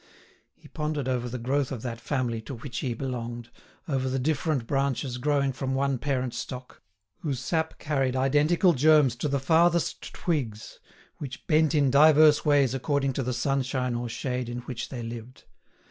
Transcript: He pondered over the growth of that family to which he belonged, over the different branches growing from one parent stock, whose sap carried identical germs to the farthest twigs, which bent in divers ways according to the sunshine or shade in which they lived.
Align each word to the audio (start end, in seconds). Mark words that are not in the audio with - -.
He 0.55 0.67
pondered 0.67 1.07
over 1.07 1.29
the 1.29 1.37
growth 1.37 1.71
of 1.71 1.83
that 1.83 2.01
family 2.01 2.41
to 2.41 2.55
which 2.55 2.79
he 2.79 2.95
belonged, 2.95 3.51
over 3.87 4.09
the 4.09 4.17
different 4.17 4.65
branches 4.65 5.19
growing 5.19 5.53
from 5.53 5.75
one 5.75 5.99
parent 5.99 6.33
stock, 6.33 6.81
whose 7.19 7.39
sap 7.39 7.77
carried 7.77 8.15
identical 8.15 8.73
germs 8.73 9.15
to 9.17 9.27
the 9.27 9.39
farthest 9.39 10.11
twigs, 10.11 10.79
which 11.19 11.45
bent 11.45 11.75
in 11.75 11.91
divers 11.91 12.43
ways 12.43 12.73
according 12.73 13.13
to 13.13 13.21
the 13.21 13.31
sunshine 13.31 13.93
or 13.93 14.09
shade 14.09 14.49
in 14.49 14.61
which 14.61 14.89
they 14.89 15.03
lived. 15.03 15.43